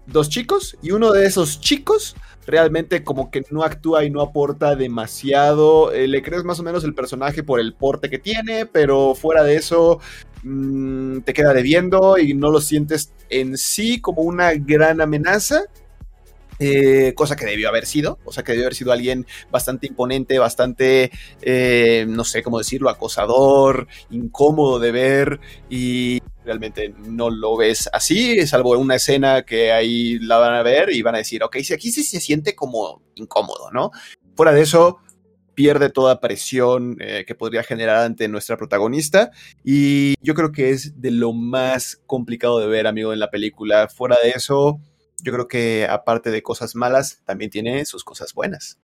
dos 0.07 0.29
chicos 0.29 0.77
y 0.81 0.91
uno 0.91 1.11
de 1.11 1.25
esos 1.25 1.59
chicos 1.59 2.15
realmente 2.45 3.03
como 3.03 3.31
que 3.31 3.43
no 3.49 3.63
actúa 3.63 4.03
y 4.03 4.09
no 4.09 4.21
aporta 4.21 4.75
demasiado. 4.75 5.91
Eh, 5.91 6.07
le 6.07 6.21
crees 6.21 6.43
más 6.43 6.59
o 6.59 6.63
menos 6.63 6.83
el 6.83 6.93
personaje 6.93 7.43
por 7.43 7.59
el 7.59 7.73
porte 7.73 8.09
que 8.09 8.19
tiene, 8.19 8.65
pero 8.65 9.15
fuera 9.15 9.43
de 9.43 9.55
eso 9.55 9.99
mm, 10.43 11.19
te 11.19 11.33
queda 11.33 11.53
debiendo 11.53 12.17
y 12.17 12.33
no 12.33 12.51
lo 12.51 12.61
sientes 12.61 13.11
en 13.29 13.57
sí 13.57 13.99
como 13.99 14.21
una 14.21 14.53
gran 14.53 15.01
amenaza. 15.01 15.63
Eh, 16.57 17.13
cosa 17.15 17.35
que 17.35 17.45
debió 17.45 17.67
haber 17.67 17.85
sido, 17.85 18.17
o 18.23 18.31
sea 18.31 18.41
que 18.41 18.53
debió 18.53 18.63
haber 18.63 18.75
sido 18.75 18.93
alguien 18.93 19.25
bastante 19.51 19.87
imponente, 19.87 20.39
bastante, 20.39 21.11
eh, 21.41 22.05
no 22.07 22.23
sé 22.23 22.43
cómo 22.43 22.59
decirlo, 22.59 22.89
acosador, 22.89 23.89
incómodo 24.09 24.79
de 24.79 24.91
ver 24.93 25.39
y 25.69 26.21
realmente 26.45 26.93
no 27.05 27.29
lo 27.29 27.57
ves 27.57 27.89
así, 27.91 28.45
salvo 28.47 28.77
una 28.77 28.95
escena 28.95 29.43
que 29.43 29.71
ahí 29.71 30.19
la 30.19 30.37
van 30.37 30.53
a 30.53 30.63
ver 30.63 30.91
y 30.91 31.01
van 31.01 31.15
a 31.15 31.19
decir, 31.19 31.43
ok, 31.43 31.57
si 31.57 31.73
aquí 31.73 31.91
sí 31.91 32.03
se 32.03 32.19
siente 32.19 32.55
como 32.55 33.01
incómodo, 33.15 33.71
¿no? 33.71 33.91
Fuera 34.35 34.53
de 34.53 34.61
eso, 34.61 34.99
pierde 35.55 35.89
toda 35.89 36.19
presión 36.19 36.97
eh, 36.99 37.23
que 37.25 37.33
podría 37.33 37.63
generar 37.63 38.03
ante 38.03 38.27
nuestra 38.27 38.57
protagonista 38.57 39.31
y 39.63 40.13
yo 40.21 40.35
creo 40.35 40.51
que 40.51 40.69
es 40.69 41.01
de 41.01 41.11
lo 41.11 41.33
más 41.33 42.01
complicado 42.05 42.59
de 42.59 42.67
ver, 42.67 42.85
amigo, 42.85 43.13
en 43.13 43.19
la 43.19 43.31
película. 43.31 43.87
Fuera 43.87 44.17
de 44.21 44.31
eso, 44.31 44.79
yo 45.23 45.31
creo 45.31 45.47
que 45.47 45.87
aparte 45.89 46.29
de 46.29 46.43
cosas 46.43 46.75
malas, 46.75 47.21
también 47.25 47.49
tiene 47.49 47.85
sus 47.85 48.03
cosas 48.03 48.33
buenas. 48.33 48.79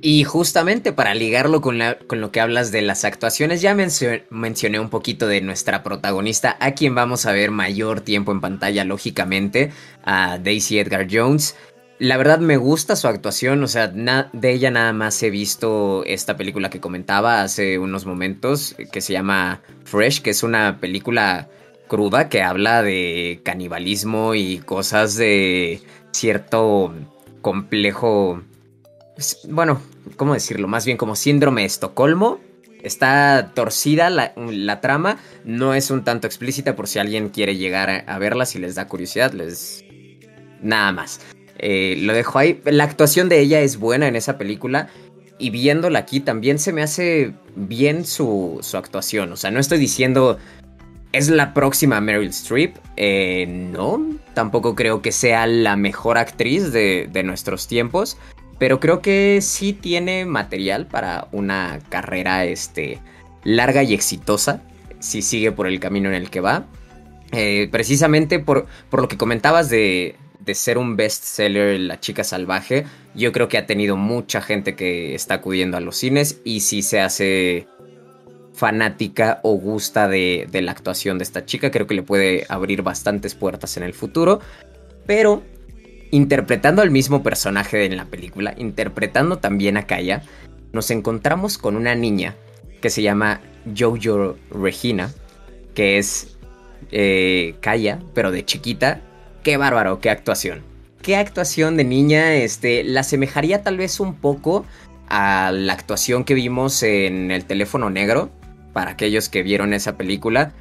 Y 0.00 0.22
justamente 0.22 0.92
para 0.92 1.14
ligarlo 1.14 1.60
con, 1.60 1.80
con, 2.06 2.20
lo 2.20 2.30
que 2.30 2.40
hablas 2.40 2.70
de 2.70 2.82
las 2.82 3.04
actuaciones, 3.04 3.62
ya 3.62 3.74
mencioné 3.74 4.78
un 4.78 4.90
poquito 4.90 5.26
de 5.26 5.40
nuestra 5.40 5.82
protagonista, 5.82 6.56
a 6.60 6.72
quien 6.72 6.94
vamos 6.94 7.26
a 7.26 7.32
ver 7.32 7.50
mayor 7.50 8.00
tiempo 8.00 8.30
en 8.30 8.40
pantalla, 8.40 8.84
lógicamente, 8.84 9.72
a 10.04 10.38
Daisy 10.38 10.78
Edgar 10.78 11.08
Jones. 11.10 11.56
La 11.98 12.16
verdad 12.16 12.38
me 12.38 12.56
gusta 12.56 12.94
su 12.94 13.08
actuación, 13.08 13.60
o 13.64 13.66
sea, 13.66 13.88
de 13.88 14.52
ella 14.52 14.70
nada 14.70 14.92
más 14.92 15.20
he 15.24 15.30
visto 15.30 16.04
esta 16.04 16.36
película 16.36 16.70
que 16.70 16.78
comentaba 16.78 17.42
hace 17.42 17.76
unos 17.80 18.06
momentos, 18.06 18.76
que 18.92 19.00
se 19.00 19.14
llama 19.14 19.62
Fresh, 19.84 20.22
que 20.22 20.30
es 20.30 20.44
una 20.44 20.78
película 20.80 21.48
cruda 21.88 22.28
que 22.28 22.42
habla 22.42 22.84
de 22.84 23.40
canibalismo 23.42 24.36
y 24.36 24.58
cosas 24.58 25.16
de 25.16 25.82
cierto 26.12 26.94
complejo 27.42 28.42
bueno, 29.48 29.80
¿cómo 30.16 30.34
decirlo? 30.34 30.68
Más 30.68 30.84
bien 30.84 30.96
como 30.96 31.16
síndrome 31.16 31.62
de 31.62 31.66
Estocolmo. 31.66 32.40
Está 32.82 33.50
torcida 33.54 34.08
la, 34.08 34.80
trama, 34.80 35.18
no 35.44 35.74
es 35.74 35.90
un 35.90 36.04
tanto 36.04 36.28
explícita 36.28 36.76
por 36.76 36.86
si 36.86 37.00
alguien 37.00 37.28
quiere 37.30 37.56
llegar 37.56 38.04
a, 38.06 38.18
verla, 38.18 38.46
si 38.46 38.60
les 38.60 38.76
da 38.76 38.86
curiosidad, 38.86 39.32
les... 39.32 39.84
Nada 40.62 40.92
más. 40.92 41.20
Eh, 41.58 41.96
lo 42.00 42.12
dejo 42.12 42.38
ahí. 42.38 42.60
La 42.64 42.84
actuación 42.84 43.28
de 43.28 43.40
ella 43.40 43.60
es 43.60 43.78
buena 43.78 44.06
en 44.06 44.14
esa 44.14 44.38
película 44.38 44.88
y 45.40 45.50
viéndola 45.50 46.00
aquí 46.00 46.20
también 46.20 46.60
se 46.60 46.72
me 46.72 46.82
hace 46.82 47.34
bien 47.56 48.04
su, 48.04 48.58
su 48.62 48.76
actuación. 48.76 49.32
O 49.32 49.36
sea, 49.36 49.50
no 49.50 49.58
estoy 49.58 49.78
diciendo 49.78 50.38
es 51.12 51.28
la 51.28 51.54
próxima 51.54 52.00
Meryl 52.00 52.28
Streep. 52.28 52.76
Eh, 52.96 53.46
no, 53.48 54.00
tampoco 54.34 54.74
creo 54.74 55.02
que 55.02 55.12
sea 55.12 55.46
la 55.46 55.76
mejor 55.76 56.18
actriz 56.18 56.72
de, 56.72 57.08
de 57.10 57.22
nuestros 57.22 57.66
tiempos. 57.66 58.18
Pero 58.58 58.80
creo 58.80 59.00
que 59.00 59.40
sí 59.40 59.72
tiene 59.72 60.24
material 60.24 60.86
para 60.86 61.28
una 61.32 61.78
carrera 61.88 62.44
este, 62.44 63.00
larga 63.44 63.82
y 63.82 63.94
exitosa. 63.94 64.62
Si 64.98 65.22
sigue 65.22 65.52
por 65.52 65.66
el 65.66 65.78
camino 65.78 66.08
en 66.08 66.14
el 66.14 66.30
que 66.30 66.40
va. 66.40 66.66
Eh, 67.32 67.68
precisamente 67.70 68.38
por, 68.38 68.66
por, 68.90 69.02
lo 69.02 69.08
que 69.08 69.16
comentabas 69.16 69.68
de, 69.68 70.16
de 70.40 70.54
ser 70.54 70.78
un 70.78 70.96
bestseller 70.96 71.78
La 71.78 72.00
chica 72.00 72.24
salvaje, 72.24 72.86
yo 73.14 73.32
creo 73.32 73.48
que 73.48 73.58
ha 73.58 73.66
tenido 73.66 73.96
mucha 73.96 74.40
gente 74.40 74.74
que 74.74 75.14
está 75.14 75.34
acudiendo 75.34 75.76
a 75.76 75.80
los 75.80 75.96
cines 75.98 76.40
y 76.42 76.60
si 76.60 76.80
se 76.80 77.00
hace 77.00 77.66
fanática 78.54 79.40
o 79.44 79.52
gusta 79.52 80.08
de, 80.08 80.48
de 80.50 80.62
la 80.62 80.72
actuación 80.72 81.18
de 81.18 81.24
esta 81.24 81.44
chica, 81.44 81.70
creo 81.70 81.86
que 81.86 81.94
le 81.94 82.02
puede 82.02 82.46
abrir 82.48 82.82
bastantes 82.82 83.34
puertas 83.34 83.76
en 83.76 83.82
el 83.82 83.92
futuro. 83.92 84.40
Pero 85.06 85.42
interpretando 86.10 86.82
al 86.82 86.90
mismo 86.90 87.22
personaje 87.22 87.84
en 87.84 87.96
la 87.96 88.06
película, 88.06 88.54
interpretando 88.56 89.38
también 89.38 89.76
a 89.76 89.86
Kaya, 89.86 90.22
nos 90.72 90.90
encontramos 90.90 91.58
con 91.58 91.76
una 91.76 91.94
niña 91.94 92.34
que 92.80 92.90
se 92.90 93.02
llama 93.02 93.40
Jojo 93.76 94.36
Regina, 94.50 95.12
que 95.74 95.98
es 95.98 96.36
eh, 96.92 97.56
Kaya, 97.60 97.98
pero 98.14 98.30
de 98.30 98.44
chiquita. 98.44 99.00
Qué 99.42 99.56
bárbaro, 99.56 100.00
qué 100.00 100.10
actuación. 100.10 100.62
Qué 101.02 101.16
actuación 101.16 101.76
de 101.76 101.84
niña, 101.84 102.34
este, 102.34 102.84
la 102.84 103.00
asemejaría 103.00 103.62
tal 103.62 103.76
vez 103.76 104.00
un 104.00 104.14
poco 104.14 104.66
a 105.08 105.52
la 105.52 105.72
actuación 105.72 106.24
que 106.24 106.34
vimos 106.34 106.82
en 106.82 107.30
El 107.30 107.44
teléfono 107.44 107.88
negro, 107.88 108.30
para 108.72 108.92
aquellos 108.92 109.28
que 109.28 109.42
vieron 109.42 109.72
esa 109.72 109.96
película. 109.96 110.52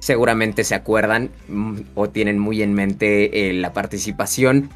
Seguramente 0.00 0.64
se 0.64 0.74
acuerdan 0.74 1.30
mm, 1.48 1.80
o 1.94 2.08
tienen 2.08 2.38
muy 2.38 2.62
en 2.62 2.74
mente 2.74 3.50
eh, 3.50 3.52
la 3.52 3.72
participación 3.72 4.70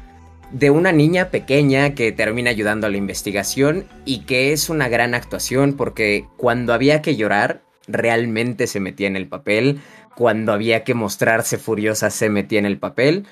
de 0.51 0.69
una 0.69 0.91
niña 0.91 1.29
pequeña 1.29 1.95
que 1.95 2.11
termina 2.11 2.51
ayudando 2.51 2.85
a 2.85 2.89
la 2.89 2.97
investigación 2.97 3.85
y 4.05 4.19
que 4.19 4.53
es 4.53 4.69
una 4.69 4.87
gran 4.87 5.15
actuación 5.15 5.73
porque 5.73 6.27
cuando 6.37 6.73
había 6.73 7.01
que 7.01 7.15
llorar 7.15 7.63
realmente 7.87 8.67
se 8.67 8.79
metía 8.79 9.07
en 9.07 9.15
el 9.15 9.27
papel, 9.27 9.81
cuando 10.15 10.53
había 10.53 10.83
que 10.83 10.93
mostrarse 10.93 11.57
furiosa 11.57 12.11
se 12.11 12.29
metía 12.29 12.59
en 12.59 12.67
el 12.67 12.77
papel 12.77 13.25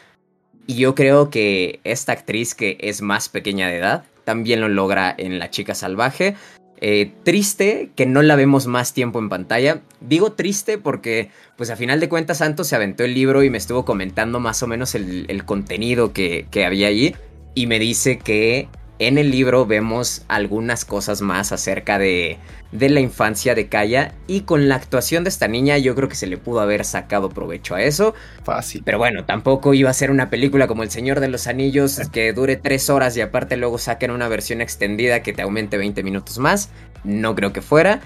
y 0.65 0.75
yo 0.75 0.95
creo 0.95 1.29
que 1.29 1.79
esta 1.83 2.13
actriz 2.13 2.55
que 2.55 2.77
es 2.81 3.01
más 3.01 3.29
pequeña 3.29 3.67
de 3.67 3.77
edad 3.77 4.03
también 4.23 4.61
lo 4.61 4.69
logra 4.69 5.13
en 5.17 5.39
La 5.39 5.49
chica 5.49 5.75
salvaje. 5.75 6.35
Eh, 6.83 7.13
triste 7.23 7.91
que 7.95 8.07
no 8.07 8.23
la 8.23 8.35
vemos 8.35 8.65
más 8.65 8.93
tiempo 8.93 9.19
en 9.19 9.29
pantalla. 9.29 9.81
Digo 9.99 10.33
triste 10.33 10.79
porque, 10.79 11.29
pues 11.55 11.69
a 11.69 11.75
final 11.75 11.99
de 11.99 12.09
cuentas, 12.09 12.39
Santos 12.39 12.67
se 12.67 12.75
aventó 12.75 13.03
el 13.03 13.13
libro 13.13 13.43
y 13.43 13.51
me 13.51 13.59
estuvo 13.59 13.85
comentando 13.85 14.39
más 14.39 14.63
o 14.63 14.67
menos 14.67 14.95
el, 14.95 15.43
contenido 15.45 16.11
que, 16.11 16.47
que 16.49 16.65
había 16.65 16.87
allí. 16.87 17.15
Y 17.53 17.67
me 17.67 17.77
dice 17.77 18.17
que 18.17 18.67
en 19.07 19.17
el 19.17 19.31
libro 19.31 19.65
vemos 19.65 20.23
algunas 20.27 20.85
cosas 20.85 21.21
más 21.21 21.51
acerca 21.51 21.97
de, 21.97 22.37
de 22.71 22.89
la 22.89 22.99
infancia 22.99 23.55
de 23.55 23.67
Kaya 23.67 24.13
y 24.27 24.41
con 24.41 24.69
la 24.69 24.75
actuación 24.75 25.23
de 25.23 25.29
esta 25.29 25.47
niña 25.47 25.79
yo 25.79 25.95
creo 25.95 26.07
que 26.07 26.15
se 26.15 26.27
le 26.27 26.37
pudo 26.37 26.59
haber 26.59 26.85
sacado 26.85 27.29
provecho 27.29 27.73
a 27.73 27.81
eso. 27.81 28.13
Fácil. 28.43 28.83
Pero 28.85 28.99
bueno, 28.99 29.25
tampoco 29.25 29.73
iba 29.73 29.89
a 29.89 29.93
ser 29.93 30.11
una 30.11 30.29
película 30.29 30.67
como 30.67 30.83
El 30.83 30.91
Señor 30.91 31.19
de 31.19 31.29
los 31.29 31.47
Anillos 31.47 31.99
que 32.13 32.31
dure 32.31 32.57
tres 32.57 32.91
horas 32.91 33.17
y 33.17 33.21
aparte 33.21 33.57
luego 33.57 33.79
saquen 33.79 34.11
una 34.11 34.27
versión 34.27 34.61
extendida 34.61 35.23
que 35.23 35.33
te 35.33 35.41
aumente 35.41 35.77
20 35.77 36.03
minutos 36.03 36.37
más. 36.37 36.69
No 37.03 37.33
creo 37.33 37.53
que 37.53 37.61
fuera. 37.61 38.01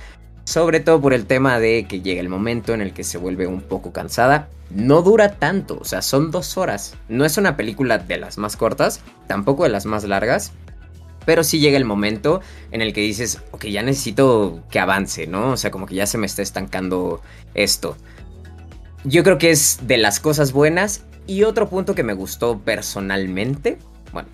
Sobre 0.45 0.79
todo 0.79 1.01
por 1.01 1.13
el 1.13 1.25
tema 1.25 1.59
de 1.59 1.87
que 1.89 2.01
llega 2.01 2.21
el 2.21 2.29
momento 2.29 2.73
en 2.73 2.81
el 2.81 2.93
que 2.93 3.03
se 3.03 3.17
vuelve 3.17 3.47
un 3.47 3.61
poco 3.61 3.91
cansada. 3.91 4.47
No 4.69 5.01
dura 5.01 5.33
tanto, 5.33 5.77
o 5.81 5.85
sea, 5.85 6.01
son 6.01 6.31
dos 6.31 6.57
horas. 6.57 6.95
No 7.09 7.25
es 7.25 7.37
una 7.37 7.57
película 7.57 7.97
de 7.97 8.17
las 8.17 8.37
más 8.37 8.55
cortas, 8.55 9.01
tampoco 9.27 9.63
de 9.63 9.69
las 9.69 9.87
más 9.87 10.03
largas, 10.03 10.53
pero 11.25 11.43
sí 11.43 11.59
llega 11.59 11.77
el 11.77 11.85
momento 11.85 12.41
en 12.71 12.81
el 12.81 12.93
que 12.93 13.01
dices, 13.01 13.41
ok, 13.51 13.65
ya 13.65 13.83
necesito 13.83 14.63
que 14.69 14.79
avance, 14.79 15.27
¿no? 15.27 15.51
O 15.51 15.57
sea, 15.57 15.71
como 15.71 15.85
que 15.85 15.95
ya 15.95 16.05
se 16.05 16.17
me 16.17 16.25
está 16.25 16.41
estancando 16.41 17.21
esto. 17.53 17.97
Yo 19.03 19.23
creo 19.23 19.37
que 19.37 19.51
es 19.51 19.79
de 19.83 19.97
las 19.97 20.19
cosas 20.19 20.51
buenas. 20.51 21.05
Y 21.27 21.43
otro 21.43 21.69
punto 21.69 21.95
que 21.95 22.03
me 22.03 22.13
gustó 22.13 22.59
personalmente, 22.59 23.79
bueno, 24.13 24.29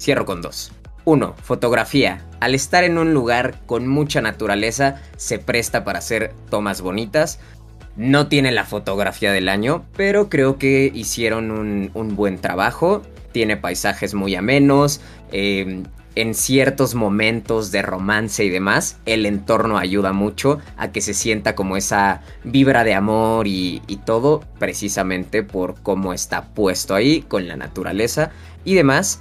cierro 0.00 0.26
con 0.26 0.42
dos. 0.42 0.72
Uno, 1.04 1.34
fotografía. 1.42 2.24
Al 2.40 2.54
estar 2.54 2.84
en 2.84 2.98
un 2.98 3.14
lugar 3.14 3.60
con 3.66 3.88
mucha 3.88 4.20
naturaleza, 4.20 5.00
se 5.16 5.38
presta 5.38 5.84
para 5.84 5.98
hacer 5.98 6.32
tomas 6.50 6.80
bonitas. 6.80 7.40
No 7.96 8.28
tiene 8.28 8.52
la 8.52 8.64
fotografía 8.64 9.32
del 9.32 9.48
año, 9.48 9.84
pero 9.96 10.28
creo 10.28 10.58
que 10.58 10.90
hicieron 10.94 11.50
un, 11.50 12.16
buen 12.16 12.38
trabajo. 12.38 13.02
Tiene 13.32 13.56
paisajes 13.56 14.14
muy 14.14 14.34
amenos. 14.34 15.00
Eh, 15.32 15.82
en 16.14 16.34
ciertos 16.34 16.94
momentos 16.94 17.72
de 17.72 17.82
romance 17.82 18.44
y 18.44 18.50
demás, 18.50 18.98
el 19.06 19.26
entorno 19.26 19.78
ayuda 19.78 20.12
mucho 20.12 20.58
a 20.76 20.92
que 20.92 21.00
se 21.00 21.14
sienta 21.14 21.54
como 21.54 21.76
esa 21.76 22.22
vibra 22.44 22.84
de 22.84 22.94
amor 22.94 23.46
y, 23.46 23.80
todo, 24.04 24.42
precisamente 24.58 25.42
por 25.42 25.80
cómo 25.82 26.12
está 26.12 26.46
puesto 26.54 26.94
ahí 26.94 27.22
con 27.22 27.48
la 27.48 27.56
naturaleza 27.56 28.30
y 28.64 28.74
demás. 28.74 29.20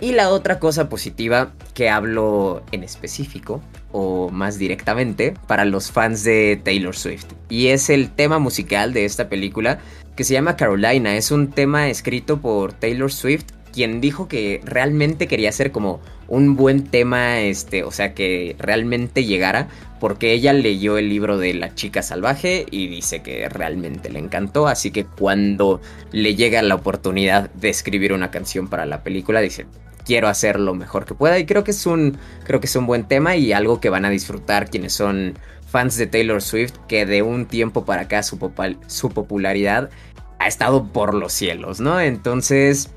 Y 0.00 0.12
la 0.12 0.30
otra 0.30 0.58
cosa 0.58 0.88
positiva 0.88 1.52
que 1.72 1.88
hablo 1.88 2.62
en 2.72 2.82
específico, 2.82 3.62
o 3.92 4.28
más 4.28 4.58
directamente, 4.58 5.34
para 5.46 5.64
los 5.64 5.92
fans 5.92 6.24
de 6.24 6.60
Taylor 6.62 6.96
Swift, 6.96 7.26
y 7.48 7.68
es 7.68 7.90
el 7.90 8.10
tema 8.10 8.40
musical 8.40 8.92
de 8.92 9.04
esta 9.04 9.28
película 9.28 9.78
que 10.16 10.24
se 10.24 10.34
llama 10.34 10.56
Carolina. 10.56 11.16
Es 11.16 11.30
un 11.30 11.50
tema 11.50 11.88
escrito 11.88 12.40
por 12.40 12.72
Taylor 12.72 13.12
Swift 13.12 13.46
quien 13.74 14.00
dijo 14.00 14.28
que 14.28 14.60
realmente 14.64 15.26
quería 15.26 15.48
hacer 15.48 15.72
como 15.72 16.00
un 16.28 16.54
buen 16.54 16.84
tema, 16.84 17.40
este, 17.40 17.82
o 17.82 17.90
sea, 17.90 18.14
que 18.14 18.54
realmente 18.58 19.24
llegara, 19.24 19.68
porque 19.98 20.32
ella 20.32 20.52
leyó 20.52 20.96
el 20.96 21.08
libro 21.08 21.38
de 21.38 21.54
La 21.54 21.74
chica 21.74 22.02
salvaje 22.02 22.66
y 22.70 22.86
dice 22.86 23.20
que 23.20 23.48
realmente 23.48 24.10
le 24.10 24.20
encantó, 24.20 24.68
así 24.68 24.92
que 24.92 25.04
cuando 25.04 25.80
le 26.12 26.36
llega 26.36 26.62
la 26.62 26.76
oportunidad 26.76 27.50
de 27.50 27.68
escribir 27.68 28.12
una 28.12 28.30
canción 28.30 28.68
para 28.68 28.86
la 28.86 29.02
película, 29.02 29.40
dice, 29.40 29.66
quiero 30.04 30.28
hacer 30.28 30.60
lo 30.60 30.74
mejor 30.74 31.04
que 31.04 31.14
pueda 31.14 31.38
y 31.38 31.46
creo 31.46 31.64
que 31.64 31.72
es 31.72 31.86
un 31.86 32.18
creo 32.44 32.60
que 32.60 32.66
es 32.66 32.76
un 32.76 32.86
buen 32.86 33.04
tema 33.04 33.36
y 33.36 33.52
algo 33.52 33.80
que 33.80 33.88
van 33.88 34.04
a 34.04 34.10
disfrutar 34.10 34.68
quienes 34.70 34.92
son 34.92 35.38
fans 35.66 35.96
de 35.96 36.06
Taylor 36.06 36.42
Swift 36.42 36.74
que 36.86 37.06
de 37.06 37.22
un 37.22 37.46
tiempo 37.46 37.84
para 37.84 38.02
acá 38.02 38.22
su, 38.22 38.38
su 38.86 39.10
popularidad 39.10 39.90
ha 40.38 40.46
estado 40.46 40.92
por 40.92 41.14
los 41.14 41.32
cielos, 41.32 41.80
¿no? 41.80 42.00
Entonces, 42.00 42.90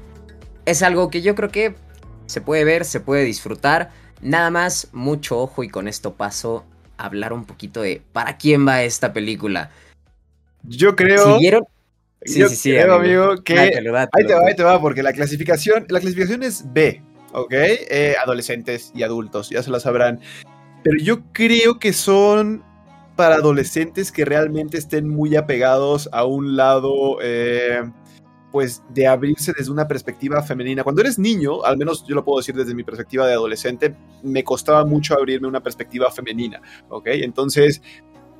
es 0.68 0.84
algo 0.84 1.10
que 1.10 1.22
yo 1.22 1.34
creo 1.34 1.50
que 1.50 1.76
se 2.26 2.42
puede 2.42 2.66
ver, 2.66 2.84
se 2.84 3.00
puede 3.00 3.24
disfrutar. 3.24 3.90
Nada 4.22 4.52
más, 4.52 4.90
mucho 4.92 5.40
ojo 5.40 5.64
y 5.64 5.70
con 5.70 5.88
esto 5.88 6.16
paso 6.16 6.66
a 6.98 7.06
hablar 7.06 7.32
un 7.32 7.46
poquito 7.46 7.82
de 7.82 8.02
para 8.12 8.38
quién 8.38 8.68
va 8.68 8.84
esta 8.84 9.14
película. 9.14 9.72
Yo 10.64 10.96
creo... 10.96 11.36
¿Siguieron? 11.36 11.64
Sí, 12.24 12.44
sí, 12.50 12.56
sí, 12.56 12.78
amigo, 12.78 13.42
que... 13.46 13.58
ahí 13.58 13.72
te 13.72 13.90
va, 13.90 14.10
ahí 14.12 14.56
te 14.56 14.64
va, 14.64 14.82
porque 14.82 15.04
la 15.04 15.14
clasificación, 15.14 15.86
la 15.88 16.02
clasificación 16.02 16.44
es 16.44 16.66
B, 16.74 17.02
¿ok? 17.32 17.54
Eh, 17.54 18.16
adolescentes 18.22 18.92
y 18.94 19.04
adultos, 19.04 19.50
ya 19.50 19.64
se 19.64 19.70
lo 19.70 19.80
sabrán. 19.80 20.20
Pero 20.84 20.98
yo 21.00 21.22
creo 21.32 21.80
que 21.80 21.94
son 21.94 22.62
para 23.16 23.36
adolescentes 23.36 24.12
que 24.12 24.26
realmente 24.26 24.78
estén 24.78 25.08
muy 25.08 25.38
apegados 25.38 26.10
a 26.12 26.26
un 26.26 26.58
lado... 26.58 27.20
Eh, 27.22 27.84
pues 28.52 28.82
de 28.94 29.08
abrirse 29.08 29.54
desde 29.58 29.72
una 29.72 29.88
perspectiva 29.88 30.42
femenina. 30.42 30.84
Cuando 30.84 31.02
eres 31.02 31.20
niño, 31.20 31.64
al 31.64 31.78
menos 31.78 32.06
yo 32.08 32.16
lo 32.16 32.24
puedo 32.24 32.40
decir 32.40 32.56
desde 32.56 32.74
mi 32.74 32.84
perspectiva 32.84 33.28
de 33.28 33.34
adolescente, 33.34 33.96
me 34.24 34.44
costaba 34.44 34.86
mucho 34.86 35.16
abrirme 35.16 35.48
una 35.48 35.62
perspectiva 35.62 36.10
femenina, 36.12 36.62
¿ok? 36.90 37.08
Entonces, 37.08 37.82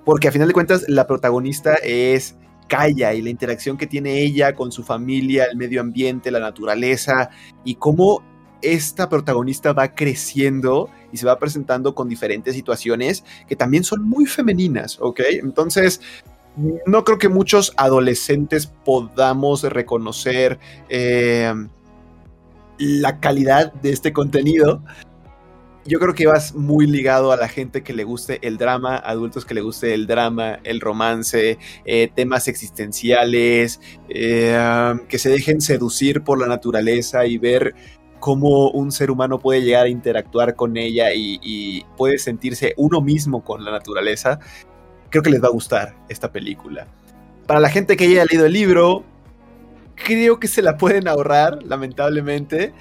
porque 0.06 0.30
a 0.30 0.32
final 0.32 0.48
de 0.48 0.54
cuentas 0.54 0.86
la 0.88 1.06
protagonista 1.06 1.76
es 1.76 2.38
Kaya 2.68 3.14
y 3.14 3.22
la 3.22 3.30
interacción 3.30 3.78
que 3.78 3.88
tiene 3.88 4.22
ella 4.22 4.54
con 4.54 4.72
su 4.72 4.84
familia, 4.84 5.46
el 5.52 5.58
medio 5.58 5.82
ambiente, 5.82 6.32
la 6.32 6.40
naturaleza 6.40 7.30
y 7.64 7.76
cómo 7.76 8.24
esta 8.62 9.10
protagonista 9.10 9.74
va 9.74 9.94
creciendo 9.94 10.90
y 11.12 11.18
se 11.18 11.26
va 11.26 11.38
presentando 11.38 11.94
con 11.94 12.10
diferentes 12.10 12.56
situaciones 12.56 13.24
que 13.48 13.56
también 13.56 13.84
son 13.84 14.04
muy 14.04 14.26
femeninas, 14.26 14.98
¿ok? 15.00 15.22
Entonces, 15.42 16.02
no 16.58 17.04
creo 17.04 17.18
que 17.18 17.30
muchos 17.30 17.74
adolescentes 17.78 18.68
podamos 18.68 19.64
reconocer 19.64 20.60
eh, 20.90 21.54
la 22.80 23.20
calidad 23.20 23.74
de 23.74 23.92
este 23.92 24.12
contenido. 24.12 24.82
Yo 25.86 26.00
creo 26.00 26.14
que 26.14 26.28
vas 26.28 26.54
muy 26.54 26.86
ligado 26.86 27.32
a 27.32 27.38
la 27.38 27.48
gente 27.48 27.82
que 27.82 27.94
le 27.94 28.04
guste 28.04 28.46
el 28.46 28.58
drama, 28.58 28.98
adultos 28.98 29.46
que 29.46 29.54
le 29.54 29.62
guste 29.62 29.94
el 29.94 30.06
drama, 30.06 30.60
el 30.66 30.82
romance, 30.82 31.58
eh, 31.86 32.12
temas 32.14 32.50
existenciales, 32.50 33.80
eh, 34.10 34.94
que 35.08 35.18
se 35.18 35.30
dejen 35.30 35.62
seducir 35.62 36.24
por 36.24 36.42
la 36.42 36.48
naturaleza 36.48 37.26
y 37.26 37.38
ver 37.38 37.74
cómo 38.20 38.70
un 38.72 38.92
ser 38.92 39.12
humano 39.12 39.40
puede 39.40 39.62
llegar 39.62 39.86
a 39.86 39.90
interactuar 39.90 40.56
con 40.56 40.76
ella 40.76 41.14
y, 41.14 41.40
y, 41.42 41.86
puede 41.96 42.18
sentirse 42.18 42.74
uno 42.76 43.00
mismo 43.00 43.44
con 43.44 43.64
la 43.64 43.72
naturaleza 43.72 44.40
creo 45.10 45.24
que 45.24 45.30
les 45.30 45.44
va 45.44 45.48
a 45.48 45.52
gustar 45.52 45.96
esta 46.10 46.32
película. 46.32 46.88
Para 47.46 47.60
la 47.60 47.70
gente 47.70 47.96
que 47.96 48.06
haya 48.06 48.26
leído 48.26 48.46
el 48.46 48.54
libro, 48.54 49.04
creo 49.96 50.40
que 50.40 50.48
se 50.48 50.62
la 50.62 50.78
pueden 50.78 51.08
ahorrar, 51.08 51.64
lamentablemente, 51.64 52.74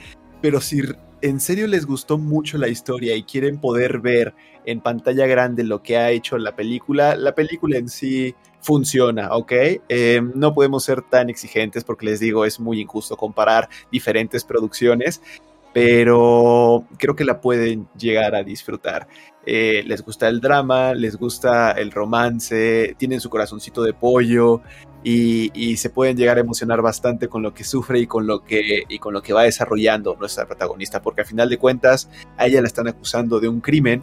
pero 0.43 0.61
si 0.61 0.83
en 1.23 1.41
serio 1.41 1.67
les 1.67 1.87
gustó 1.87 2.19
mucho 2.19 2.59
la 2.59 2.69
historia 2.69 3.17
y 3.17 3.23
quieren 3.23 3.59
poder 3.59 4.01
ver 4.01 4.35
en 4.65 4.81
pantalla 4.81 5.27
grande 5.27 5.65
lo 5.65 5.83
que 5.83 5.97
ha 5.97 6.11
hecho 6.11 6.37
la 6.39 6.55
película, 6.55 7.17
la 7.17 7.35
película 7.35 7.79
en 7.79 7.89
sí 7.89 8.35
funciona, 8.61 9.35
¿ok? 9.35 9.53
Eh, 9.89 10.21
no 10.35 10.53
podemos 10.53 10.85
ser 10.85 11.03
tan 11.03 11.31
exigentes 11.31 11.85
porque 11.85 12.07
les 12.07 12.21
digo, 12.21 12.45
es 12.45 12.59
muy 12.59 12.81
injusto 12.81 13.17
comparar 13.17 13.69
diferentes 13.93 14.45
producciones, 14.45 15.23
pero 15.77 16.87
creo 16.97 17.15
que 17.15 17.27
la 17.27 17.39
pueden 17.43 17.87
llegar 17.99 18.35
a 18.35 18.43
disfrutar. 18.43 19.07
Eh, 19.45 19.83
les 19.87 20.01
gusta 20.01 20.27
el 20.27 20.41
drama, 20.41 20.95
les 20.95 21.17
gusta 21.17 21.73
el 21.73 21.93
romance, 21.93 22.97
tienen 22.97 23.21
su 23.21 23.29
corazoncito 23.29 23.83
de 23.83 23.93
pollo 23.93 24.63
y, 25.05 25.77
se 25.77 25.91
pueden 25.91 26.17
llegar 26.17 26.39
a 26.39 26.41
emocionar 26.41 26.81
bastante 26.81 27.29
con 27.29 27.43
lo 27.43 27.53
que 27.53 27.63
sufre 27.63 27.99
y 27.99 28.07
con 28.07 28.27
lo 28.27 28.43
que, 28.43 28.85
y 28.89 28.99
con 28.99 29.13
lo 29.13 29.21
que 29.21 29.35
va 29.35 29.43
desarrollando 29.43 30.17
nuestra 30.19 30.47
protagonista, 30.47 31.03
porque 31.03 31.21
a 31.21 31.25
final 31.27 31.51
de 31.51 31.59
cuentas 31.59 32.09
a 32.39 32.47
ella 32.47 32.63
la 32.63 32.69
están 32.69 32.89
acusando 32.89 33.39
de 33.39 33.49
un 33.49 33.61
crimen 33.61 34.03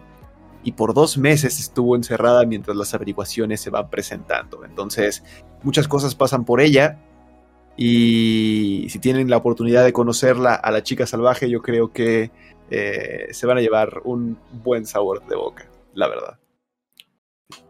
y 0.63 0.73
por 0.73 0.93
dos 0.93 1.17
meses 1.17 1.59
estuvo 1.59 1.95
encerrada 1.95 2.45
mientras 2.45 2.77
las 2.77 2.93
averiguaciones 2.93 3.61
se 3.61 3.71
van 3.71 3.89
presentando. 3.89 4.63
Entonces, 4.63 5.23
muchas 5.63 5.87
cosas 5.87 6.13
pasan 6.13 6.45
por 6.45 6.61
ella 6.61 6.99
y 7.75 8.87
si 8.89 8.99
tienen 8.99 9.29
la 9.29 9.37
oportunidad 9.37 9.83
de 9.83 9.93
conocerla 9.93 10.53
a 10.53 10.71
la 10.71 10.83
chica 10.83 11.07
salvaje, 11.07 11.49
yo 11.49 11.61
creo 11.61 11.91
que 11.91 12.31
eh, 12.69 13.27
se 13.31 13.47
van 13.47 13.57
a 13.57 13.61
llevar 13.61 14.01
un 14.03 14.37
buen 14.63 14.85
sabor 14.85 15.25
de 15.27 15.35
boca, 15.35 15.67
la 15.93 16.07
verdad. 16.07 16.39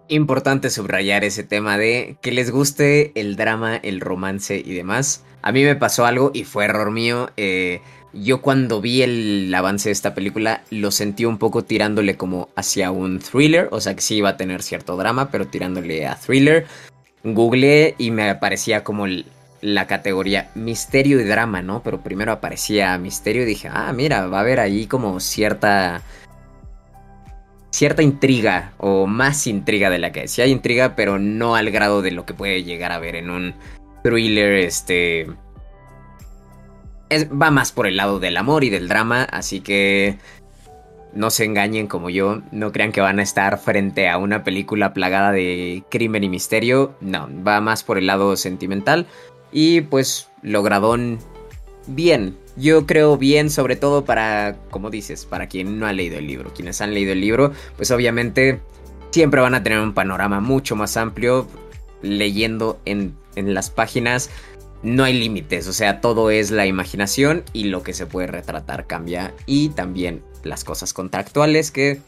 Importante 0.10 0.70
subrayar 0.70 1.24
ese 1.24 1.44
tema 1.44 1.78
de 1.78 2.18
que 2.22 2.32
les 2.32 2.52
guste 2.52 3.12
el 3.20 3.36
drama, 3.36 3.78
el 3.78 4.02
romance 4.02 4.62
y 4.64 4.74
demás. 4.74 5.26
A 5.42 5.52
mí 5.52 5.64
me 5.64 5.76
pasó 5.76 6.06
algo 6.06 6.32
y 6.34 6.44
fue 6.44 6.66
error 6.66 6.92
mío. 6.92 7.30
Eh, 7.38 7.82
yo 8.14 8.42
cuando 8.42 8.80
vi 8.80 9.02
el 9.02 9.54
avance 9.56 9.90
de 9.90 9.94
esta 9.94 10.14
película 10.14 10.64
lo 10.70 10.92
sentí 10.92 11.26
un 11.26 11.38
poco 11.38 11.64
tirándole 11.64 12.16
como 12.16 12.50
hacia 12.56 12.92
un 12.92 13.20
thriller, 13.20 13.70
o 13.72 13.82
sea 13.82 13.96
que 13.96 14.02
sí 14.02 14.18
iba 14.18 14.30
a 14.30 14.38
tener 14.38 14.62
cierto 14.62 14.98
drama, 14.98 15.32
pero 15.32 15.48
tirándole 15.48 16.06
a 16.06 16.16
thriller. 16.16 16.68
Googleé 17.24 17.96
y 17.98 18.12
me 18.12 18.30
aparecía 18.30 18.84
como 18.84 19.08
la 19.64 19.88
categoría 19.88 20.50
misterio 20.56 21.22
y 21.22 21.24
drama, 21.24 21.62
¿no? 21.62 21.82
Pero 21.84 22.02
primero 22.02 22.34
aparecía 22.34 22.98
misterio 22.98 23.44
y 23.44 23.46
dije, 23.46 23.70
ah, 23.72 23.94
mira, 23.94 24.28
va 24.28 24.40
a 24.40 24.42
haber 24.42 24.60
ahí 24.60 24.88
como 24.88 25.22
cierta 25.22 26.02
cierta 27.72 28.04
intriga 28.04 28.74
o 28.78 29.08
más 29.08 29.48
intriga 29.48 29.90
de 29.90 30.00
la 30.00 30.12
que 30.12 30.28
sí 30.28 30.42
hay 30.42 30.52
intriga, 30.52 30.96
pero 30.96 31.18
no 31.18 31.56
al 31.56 31.72
grado 31.72 32.02
de 32.02 32.12
lo 32.12 32.26
que 32.26 32.34
puede 32.34 32.64
llegar 32.64 32.92
a 32.92 33.00
ver 33.00 33.16
en 33.16 33.30
un 33.30 33.56
thriller 34.04 34.54
este 34.54 35.28
va 37.12 37.50
más 37.50 37.72
por 37.72 37.88
el 37.88 37.96
lado 37.96 38.20
del 38.20 38.38
amor 38.38 38.64
y 38.64 38.70
del 38.70 38.88
drama, 38.90 39.24
así 39.24 39.62
que 39.62 40.18
no 41.14 41.30
se 41.30 41.46
engañen 41.46 41.88
como 41.88 42.10
yo, 42.10 42.42
no 42.52 42.72
crean 42.72 42.92
que 42.92 43.02
van 43.02 43.20
a 43.20 43.24
estar 43.24 43.58
frente 43.60 44.10
a 44.10 44.18
una 44.18 44.44
película 44.44 44.94
plagada 44.94 45.32
de 45.32 45.84
crimen 45.90 46.24
y 46.24 46.30
misterio, 46.30 46.96
no, 47.02 47.30
va 47.46 47.62
más 47.62 47.84
por 47.84 47.98
el 47.98 48.08
lado 48.08 48.36
sentimental 48.36 49.08
y 49.54 49.82
pues 49.82 50.28
logradón 50.42 51.20
bien, 51.88 52.36
yo 52.58 52.86
creo 52.86 53.18
bien 53.18 53.50
sobre 53.50 53.76
todo 53.76 54.04
para, 54.04 54.58
como 54.70 54.90
dices, 54.90 55.26
para 55.26 55.48
quien 55.48 55.80
no 55.80 55.86
ha 55.86 55.94
leído 55.94 56.18
el 56.18 56.28
libro, 56.28 56.54
quienes 56.54 56.82
han 56.82 56.94
leído 56.94 57.14
el 57.14 57.22
libro, 57.22 57.54
pues 57.78 57.92
obviamente 57.92 58.60
siempre 59.12 59.42
van 59.42 59.56
a 59.56 59.64
tener 59.64 59.80
un 59.80 59.94
panorama 59.94 60.42
mucho 60.42 60.76
más 60.76 60.98
amplio 60.98 61.48
leyendo 62.02 62.80
en, 62.86 63.16
en 63.36 63.54
las 63.54 63.70
páginas. 63.70 64.30
No 64.82 65.04
hay 65.06 65.14
límites, 65.14 65.68
o 65.68 65.74
sea, 65.74 66.02
todo 66.02 66.30
es 66.30 66.52
la 66.52 66.66
imaginación 66.66 67.44
y 67.54 67.66
lo 67.66 67.84
que 67.84 67.94
se 67.94 68.06
puede 68.06 68.28
retratar 68.28 68.86
cambia. 68.86 69.34
Y 69.46 69.70
también 69.70 70.22
las 70.44 70.66
cosas 70.66 70.94
contractuales 70.94 71.72
que 71.72 72.02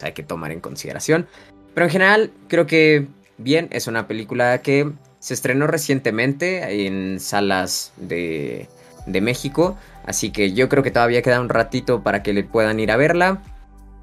hay 0.00 0.12
que 0.12 0.22
tomar 0.22 0.52
en 0.52 0.60
consideración. 0.60 1.26
Pero 1.74 1.86
en 1.86 1.90
general, 1.90 2.30
creo 2.46 2.66
que 2.66 3.08
bien, 3.38 3.68
es 3.72 3.86
una 3.86 4.06
película 4.06 4.62
que 4.62 4.92
se 5.20 5.34
estrenó 5.34 5.66
recientemente 5.68 6.86
en 6.86 7.20
salas 7.20 7.92
de, 7.96 8.68
de 9.06 9.20
México, 9.20 9.76
así 10.06 10.30
que 10.30 10.52
yo 10.52 10.68
creo 10.68 10.82
que 10.82 10.90
todavía 10.90 11.22
queda 11.22 11.40
un 11.40 11.48
ratito 11.50 12.02
para 12.02 12.22
que 12.22 12.32
le 12.32 12.42
puedan 12.42 12.80
ir 12.80 12.90
a 12.90 12.96
verla. 12.96 13.42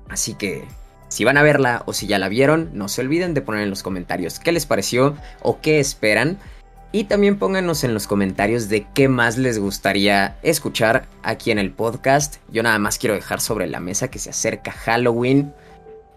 Así 0.09 0.35
que 0.35 0.63
si 1.09 1.23
van 1.23 1.37
a 1.37 1.43
verla 1.43 1.83
o 1.85 1.93
si 1.93 2.07
ya 2.07 2.19
la 2.19 2.29
vieron, 2.29 2.69
no 2.73 2.87
se 2.87 3.01
olviden 3.01 3.33
de 3.33 3.41
poner 3.41 3.63
en 3.63 3.69
los 3.69 3.83
comentarios 3.83 4.39
qué 4.39 4.51
les 4.51 4.65
pareció 4.65 5.15
o 5.41 5.59
qué 5.59 5.79
esperan. 5.79 6.37
Y 6.91 7.05
también 7.05 7.37
pónganos 7.37 7.83
en 7.83 7.93
los 7.93 8.07
comentarios 8.07 8.69
de 8.69 8.87
qué 8.93 9.09
más 9.09 9.37
les 9.37 9.59
gustaría 9.59 10.37
escuchar 10.41 11.07
aquí 11.21 11.51
en 11.51 11.59
el 11.59 11.71
podcast. 11.71 12.37
Yo 12.49 12.63
nada 12.63 12.79
más 12.79 12.97
quiero 12.97 13.15
dejar 13.15 13.41
sobre 13.41 13.67
la 13.67 13.79
mesa 13.79 14.09
que 14.09 14.19
se 14.19 14.29
acerca 14.29 14.71
Halloween 14.71 15.53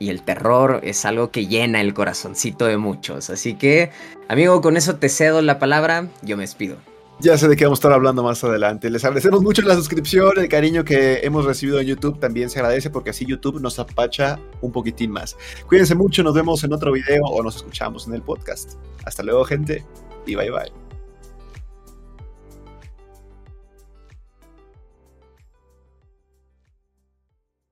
y 0.00 0.08
el 0.08 0.22
terror 0.22 0.80
es 0.82 1.04
algo 1.04 1.30
que 1.30 1.46
llena 1.46 1.80
el 1.80 1.94
corazoncito 1.94 2.64
de 2.64 2.78
muchos. 2.78 3.30
Así 3.30 3.54
que, 3.54 3.90
amigo, 4.28 4.60
con 4.62 4.76
eso 4.76 4.96
te 4.96 5.08
cedo 5.08 5.42
la 5.42 5.60
palabra. 5.60 6.08
Yo 6.22 6.36
me 6.36 6.42
despido. 6.42 6.78
Ya 7.20 7.36
sé 7.36 7.48
de 7.48 7.56
qué 7.56 7.64
vamos 7.64 7.78
a 7.78 7.80
estar 7.80 7.92
hablando 7.92 8.22
más 8.22 8.42
adelante. 8.42 8.88
Les 8.88 9.04
agradecemos 9.04 9.42
mucho 9.42 9.60
la 9.60 9.74
suscripción, 9.74 10.38
el 10.38 10.48
cariño 10.48 10.84
que 10.84 11.20
hemos 11.22 11.44
recibido 11.44 11.78
en 11.78 11.86
YouTube 11.86 12.18
también 12.18 12.48
se 12.48 12.60
agradece 12.60 12.88
porque 12.88 13.10
así 13.10 13.26
YouTube 13.26 13.60
nos 13.60 13.78
apacha 13.78 14.40
un 14.62 14.72
poquitín 14.72 15.10
más. 15.10 15.36
Cuídense 15.68 15.94
mucho, 15.94 16.22
nos 16.22 16.34
vemos 16.34 16.64
en 16.64 16.72
otro 16.72 16.92
video 16.92 17.22
o 17.24 17.42
nos 17.42 17.56
escuchamos 17.56 18.08
en 18.08 18.14
el 18.14 18.22
podcast. 18.22 18.78
Hasta 19.04 19.22
luego, 19.22 19.44
gente 19.44 19.84
y 20.26 20.34
bye 20.34 20.50
bye. 20.50 20.89